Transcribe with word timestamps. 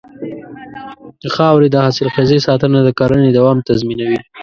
د 1.21 1.23
خاورې 1.35 1.67
د 1.71 1.75
حاصلخېزۍ 1.85 2.39
ساتنه 2.47 2.79
د 2.83 2.89
کرنې 2.99 3.29
دوام 3.37 3.57
تضمینوي. 3.69 4.19